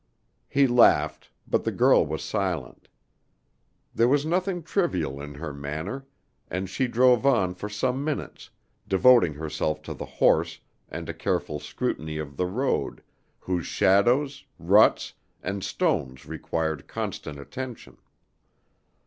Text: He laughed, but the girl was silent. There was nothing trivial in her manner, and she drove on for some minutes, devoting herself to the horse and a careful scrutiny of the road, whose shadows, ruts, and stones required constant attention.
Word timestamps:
He 0.49 0.65
laughed, 0.65 1.29
but 1.47 1.63
the 1.63 1.71
girl 1.71 2.03
was 2.03 2.23
silent. 2.23 2.87
There 3.93 4.07
was 4.07 4.25
nothing 4.25 4.63
trivial 4.63 5.21
in 5.21 5.35
her 5.35 5.53
manner, 5.53 6.07
and 6.49 6.67
she 6.67 6.87
drove 6.87 7.23
on 7.23 7.53
for 7.53 7.69
some 7.69 8.03
minutes, 8.03 8.49
devoting 8.87 9.35
herself 9.35 9.83
to 9.83 9.93
the 9.93 10.07
horse 10.17 10.57
and 10.89 11.07
a 11.07 11.13
careful 11.13 11.59
scrutiny 11.59 12.17
of 12.17 12.35
the 12.35 12.47
road, 12.47 13.03
whose 13.41 13.67
shadows, 13.67 14.43
ruts, 14.57 15.13
and 15.43 15.63
stones 15.63 16.25
required 16.25 16.87
constant 16.87 17.37
attention. 17.39 17.97